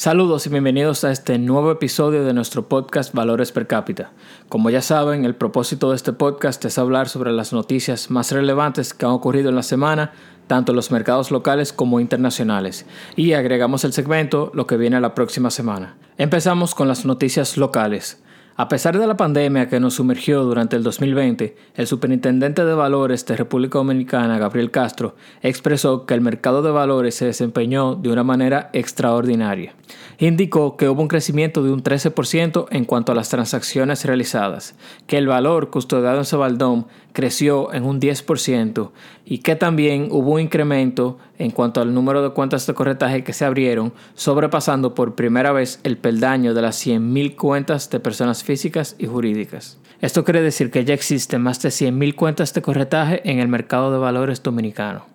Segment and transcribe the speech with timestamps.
[0.00, 4.12] Saludos y bienvenidos a este nuevo episodio de nuestro podcast Valores per cápita.
[4.48, 8.94] Como ya saben, el propósito de este podcast es hablar sobre las noticias más relevantes
[8.94, 10.12] que han ocurrido en la semana,
[10.46, 15.14] tanto en los mercados locales como internacionales, y agregamos el segmento lo que viene la
[15.14, 15.98] próxima semana.
[16.16, 18.22] Empezamos con las noticias locales.
[18.60, 23.24] A pesar de la pandemia que nos sumergió durante el 2020, el superintendente de valores
[23.24, 28.22] de República Dominicana, Gabriel Castro, expresó que el mercado de valores se desempeñó de una
[28.22, 29.72] manera extraordinaria.
[30.18, 34.74] Indicó que hubo un crecimiento de un 13% en cuanto a las transacciones realizadas,
[35.06, 38.90] que el valor custodiado en Sabaldón creció en un 10%
[39.24, 43.32] y que también hubo un incremento en cuanto al número de cuentas de corretaje que
[43.32, 48.94] se abrieron, sobrepasando por primera vez el peldaño de las 100.000 cuentas de personas físicas
[48.98, 49.78] y jurídicas.
[50.02, 53.90] Esto quiere decir que ya existen más de 100.000 cuentas de corretaje en el mercado
[53.90, 55.06] de valores dominicano.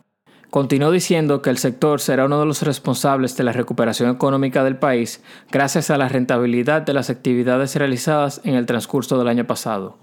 [0.49, 4.77] Continuó diciendo que el sector será uno de los responsables de la recuperación económica del
[4.77, 5.21] país
[5.51, 9.99] gracias a la rentabilidad de las actividades realizadas en el transcurso del año pasado.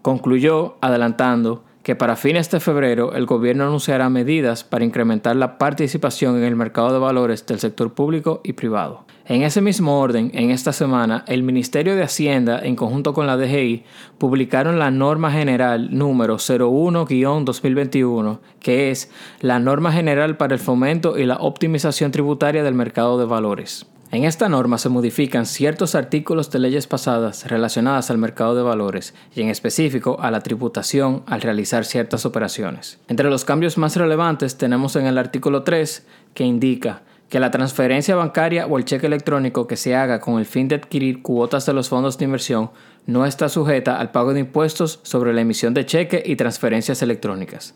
[0.00, 6.36] Concluyó adelantando que para fines de febrero el gobierno anunciará medidas para incrementar la participación
[6.36, 9.04] en el mercado de valores del sector público y privado.
[9.24, 13.36] En ese mismo orden, en esta semana, el Ministerio de Hacienda, en conjunto con la
[13.36, 13.84] DGI,
[14.18, 21.24] publicaron la norma general número 01-2021, que es la norma general para el fomento y
[21.24, 23.86] la optimización tributaria del mercado de valores.
[24.16, 29.12] En esta norma se modifican ciertos artículos de leyes pasadas relacionadas al mercado de valores
[29.34, 32.98] y en específico a la tributación al realizar ciertas operaciones.
[33.08, 38.16] Entre los cambios más relevantes tenemos en el artículo 3 que indica que la transferencia
[38.16, 41.74] bancaria o el cheque electrónico que se haga con el fin de adquirir cuotas de
[41.74, 42.70] los fondos de inversión
[43.04, 47.74] no está sujeta al pago de impuestos sobre la emisión de cheque y transferencias electrónicas.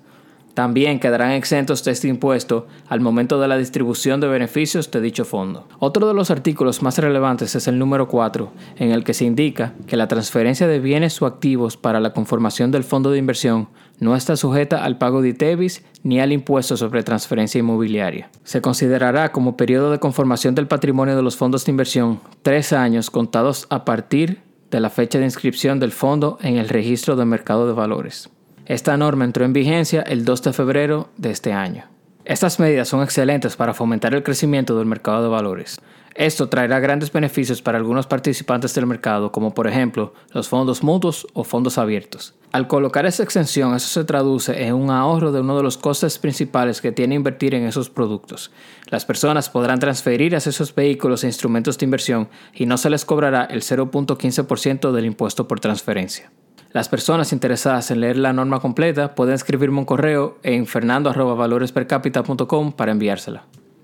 [0.55, 5.25] También quedarán exentos de este impuesto al momento de la distribución de beneficios de dicho
[5.25, 5.69] fondo.
[5.79, 9.75] Otro de los artículos más relevantes es el número 4, en el que se indica
[9.87, 13.69] que la transferencia de bienes o activos para la conformación del fondo de inversión
[14.01, 18.31] no está sujeta al pago de ITEVIS ni al impuesto sobre transferencia inmobiliaria.
[18.45, 23.11] Se considerará como periodo de conformación del patrimonio de los fondos de inversión tres años
[23.11, 27.67] contados a partir de la fecha de inscripción del fondo en el registro de mercado
[27.67, 28.31] de valores.
[28.71, 31.87] Esta norma entró en vigencia el 2 de febrero de este año.
[32.25, 35.81] Estas medidas son excelentes para fomentar el crecimiento del mercado de valores.
[36.15, 41.27] Esto traerá grandes beneficios para algunos participantes del mercado, como por ejemplo los fondos mutuos
[41.33, 42.37] o fondos abiertos.
[42.53, 46.21] Al colocar esa exención, eso se traduce en un ahorro de uno de los costes
[46.21, 48.53] principales que tiene invertir en esos productos.
[48.87, 53.05] Las personas podrán transferir a esos vehículos e instrumentos de inversión y no se les
[53.05, 56.31] cobrará el 0.15% del impuesto por transferencia.
[56.73, 62.93] Las personas interesadas en leer la norma completa pueden escribirme un correo en fernando.valorespercapita.com para
[62.93, 63.43] enviársela.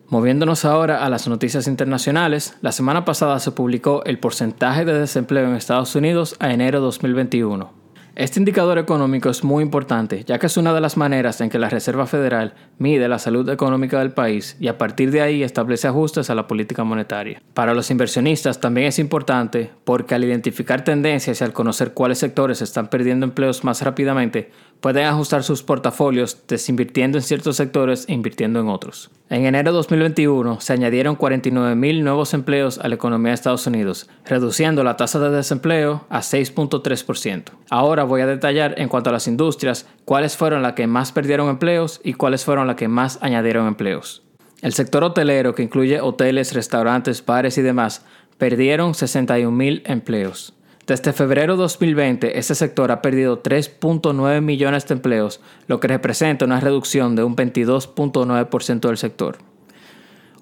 [0.08, 5.48] Moviéndonos ahora a las noticias internacionales, la semana pasada se publicó el porcentaje de desempleo
[5.48, 7.75] en Estados Unidos a enero 2021.
[8.16, 11.58] Este indicador económico es muy importante, ya que es una de las maneras en que
[11.58, 15.86] la Reserva Federal mide la salud económica del país y a partir de ahí establece
[15.86, 17.42] ajustes a la política monetaria.
[17.52, 22.62] Para los inversionistas también es importante porque al identificar tendencias y al conocer cuáles sectores
[22.62, 24.50] están perdiendo empleos más rápidamente,
[24.80, 29.10] pueden ajustar sus portafolios desinvirtiendo en ciertos sectores e invirtiendo en otros.
[29.28, 34.08] En enero de 2021 se añadieron 49.000 nuevos empleos a la economía de Estados Unidos,
[34.24, 37.50] reduciendo la tasa de desempleo a 6.3%.
[37.68, 41.48] Ahora voy a detallar en cuanto a las industrias cuáles fueron las que más perdieron
[41.48, 44.22] empleos y cuáles fueron las que más añadieron empleos.
[44.62, 48.04] El sector hotelero, que incluye hoteles, restaurantes, bares y demás,
[48.38, 50.54] perdieron 61.000 empleos.
[50.86, 56.44] Desde febrero de 2020, este sector ha perdido 3.9 millones de empleos, lo que representa
[56.44, 59.38] una reducción de un 22.9% del sector.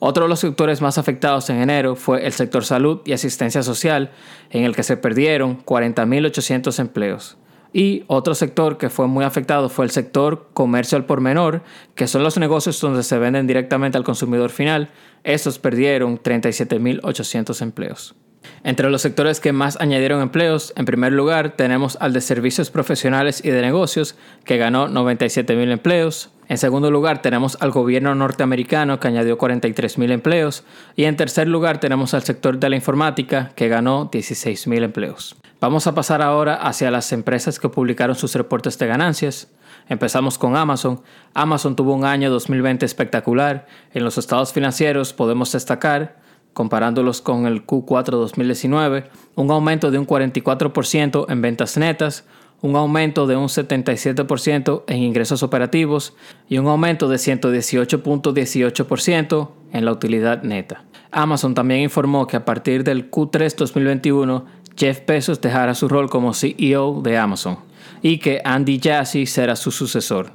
[0.01, 4.11] Otro de los sectores más afectados en enero fue el sector salud y asistencia social,
[4.51, 7.39] en el que se perdieron 40.800 empleos.
[7.77, 11.63] Y otro sector que fue muy afectado fue el sector comercio al por menor,
[11.97, 14.91] que son los negocios donde se venden directamente al consumidor final.
[15.25, 18.15] Estos perdieron 37.800 empleos.
[18.63, 23.45] Entre los sectores que más añadieron empleos, en primer lugar tenemos al de servicios profesionales
[23.45, 26.31] y de negocios, que ganó 97.000 empleos.
[26.49, 30.63] En segundo lugar tenemos al gobierno norteamericano, que añadió 43.000 empleos.
[30.95, 35.37] Y en tercer lugar tenemos al sector de la informática, que ganó 16.000 empleos.
[35.65, 39.51] Vamos a pasar ahora hacia las empresas que publicaron sus reportes de ganancias.
[39.89, 41.01] Empezamos con Amazon.
[41.33, 43.67] Amazon tuvo un año 2020 espectacular.
[43.95, 46.21] En los estados financieros podemos destacar
[46.53, 49.05] comparándolos con el Q4 2019,
[49.37, 52.27] un aumento de un 44% en ventas netas,
[52.61, 56.13] un aumento de un 77% en ingresos operativos
[56.47, 60.85] y un aumento de 118.18% en la utilidad neta.
[61.11, 64.45] Amazon también informó que a partir del Q3 2021,
[64.77, 67.59] Jeff Bezos dejará su rol como CEO de Amazon
[68.03, 70.33] y que Andy Jassy será su sucesor.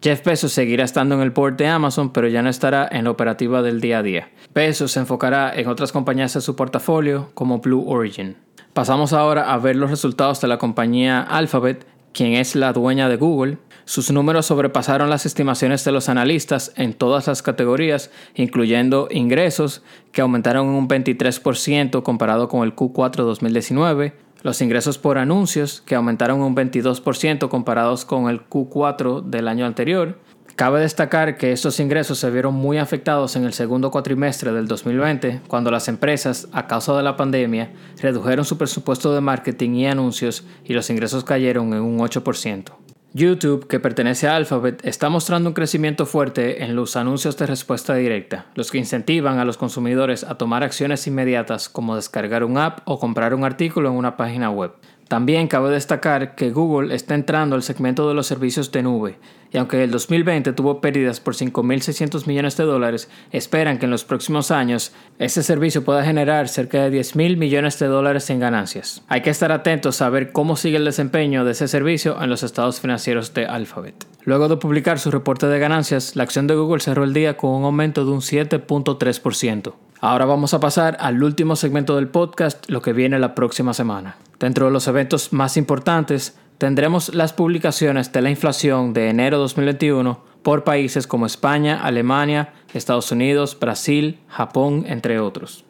[0.00, 3.10] Jeff Bezos seguirá estando en el board de Amazon, pero ya no estará en la
[3.10, 4.30] operativa del día a día.
[4.54, 8.36] Bezos se enfocará en otras compañías de su portafolio, como Blue Origin.
[8.72, 13.16] Pasamos ahora a ver los resultados de la compañía Alphabet, quien es la dueña de
[13.16, 13.58] Google.
[13.84, 19.82] Sus números sobrepasaron las estimaciones de los analistas en todas las categorías, incluyendo ingresos,
[20.12, 26.40] que aumentaron un 23% comparado con el Q4 2019, los ingresos por anuncios, que aumentaron
[26.40, 30.18] un 22% comparados con el Q4 del año anterior.
[30.58, 35.42] Cabe destacar que estos ingresos se vieron muy afectados en el segundo cuatrimestre del 2020,
[35.46, 37.70] cuando las empresas, a causa de la pandemia,
[38.02, 42.72] redujeron su presupuesto de marketing y anuncios y los ingresos cayeron en un 8%.
[43.14, 47.94] YouTube, que pertenece a Alphabet, está mostrando un crecimiento fuerte en los anuncios de respuesta
[47.94, 52.80] directa, los que incentivan a los consumidores a tomar acciones inmediatas como descargar un app
[52.84, 54.72] o comprar un artículo en una página web.
[55.06, 59.18] También cabe destacar que Google está entrando al segmento de los servicios de nube,
[59.52, 64.04] y aunque el 2020 tuvo pérdidas por 5.600 millones de dólares, esperan que en los
[64.04, 69.02] próximos años ese servicio pueda generar cerca de 10.000 millones de dólares en ganancias.
[69.08, 72.42] Hay que estar atentos a ver cómo sigue el desempeño de ese servicio en los
[72.42, 74.06] estados financieros de Alphabet.
[74.24, 77.50] Luego de publicar su reporte de ganancias, la acción de Google cerró el día con
[77.50, 79.72] un aumento de un 7.3%.
[80.00, 84.16] Ahora vamos a pasar al último segmento del podcast, lo que viene la próxima semana.
[84.38, 90.20] Dentro de los eventos más importantes, tendremos las publicaciones de la inflación de enero 2021
[90.42, 95.64] por países como España, Alemania, Estados Unidos, Brasil, Japón, entre otros.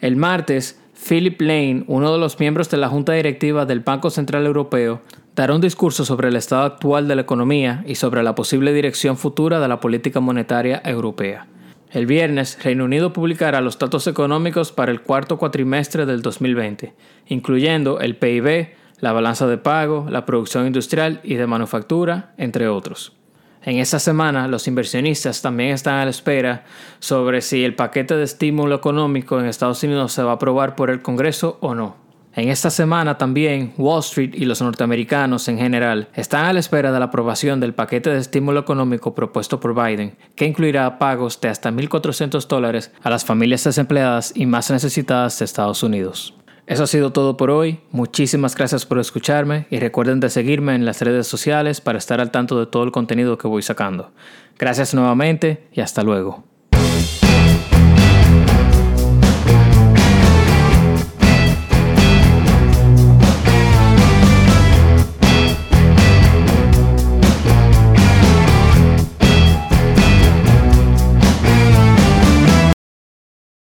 [0.00, 4.46] El martes, Philip Lane, uno de los miembros de la Junta Directiva del Banco Central
[4.46, 5.00] Europeo,
[5.34, 9.16] dará un discurso sobre el estado actual de la economía y sobre la posible dirección
[9.16, 11.46] futura de la política monetaria europea.
[11.92, 16.94] El viernes, Reino Unido publicará los datos económicos para el cuarto cuatrimestre del 2020,
[17.26, 23.16] incluyendo el PIB, la balanza de pago, la producción industrial y de manufactura, entre otros.
[23.62, 26.64] En esta semana, los inversionistas también están a la espera
[26.98, 30.88] sobre si el paquete de estímulo económico en Estados Unidos se va a aprobar por
[30.88, 31.96] el Congreso o no.
[32.32, 36.92] En esta semana también Wall Street y los norteamericanos en general están a la espera
[36.92, 41.48] de la aprobación del paquete de estímulo económico propuesto por Biden, que incluirá pagos de
[41.48, 46.39] hasta 1.400 dólares a las familias desempleadas y más necesitadas de Estados Unidos.
[46.70, 50.84] Eso ha sido todo por hoy, muchísimas gracias por escucharme y recuerden de seguirme en
[50.84, 54.12] las redes sociales para estar al tanto de todo el contenido que voy sacando.
[54.56, 56.44] Gracias nuevamente y hasta luego.